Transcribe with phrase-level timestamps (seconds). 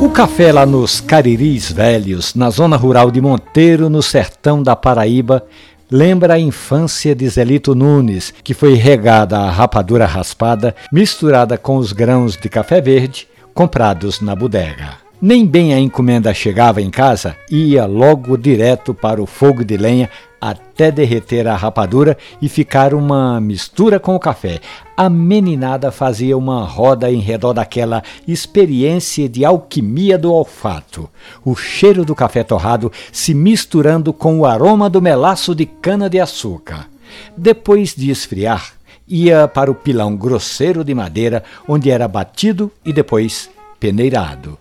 [0.00, 5.46] O café lá nos Cariris Velhos, na zona rural de Monteiro, no sertão da Paraíba,
[5.90, 11.92] lembra a infância de Zelito Nunes, que foi regada a rapadura raspada, misturada com os
[11.92, 15.11] grãos de café verde comprados na bodega.
[15.24, 20.10] Nem bem a encomenda chegava em casa, ia logo direto para o fogo de lenha
[20.40, 24.58] até derreter a rapadura e ficar uma mistura com o café.
[24.96, 31.08] A meninada fazia uma roda em redor daquela experiência de alquimia do olfato.
[31.44, 36.88] O cheiro do café torrado se misturando com o aroma do melaço de cana-de-açúcar.
[37.36, 38.72] Depois de esfriar,
[39.06, 44.58] ia para o pilão grosseiro de madeira, onde era batido e depois peneirado.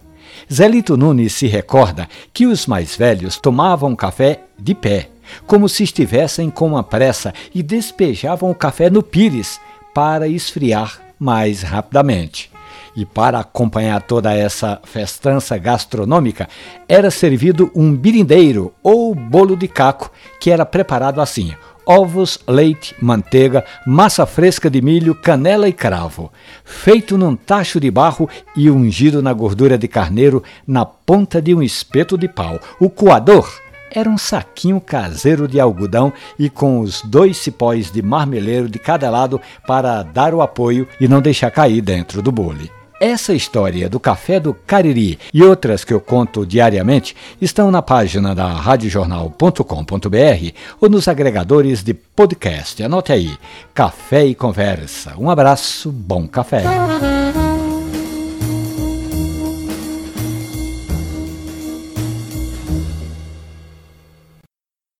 [0.52, 5.10] Zelito Nunes se recorda que os mais velhos tomavam café de pé,
[5.48, 9.60] como se estivessem com uma pressa e despejavam o café no pires
[9.94, 12.52] para esfriar mais rapidamente.
[12.96, 16.50] E para acompanhar toda essa festança gastronômica,
[16.90, 21.54] era servido um birindeiro ou bolo de caco, que era preparado assim:
[21.86, 26.32] ovos, leite, manteiga, massa fresca de milho, canela e cravo,
[26.64, 31.62] feito num tacho de barro e ungido na gordura de carneiro na ponta de um
[31.62, 32.60] espeto de pau.
[32.80, 33.52] O coador
[33.94, 39.10] era um saquinho caseiro de algodão e com os dois cipós de marmeleiro de cada
[39.10, 42.81] lado para dar o apoio e não deixar cair dentro do bule.
[43.02, 48.36] Essa história do Café do Cariri e outras que eu conto diariamente estão na página
[48.36, 52.84] da radiojornal.com.br ou nos agregadores de podcast.
[52.84, 53.36] Anote aí,
[53.74, 55.16] Café e Conversa.
[55.18, 56.64] Um abraço, bom café.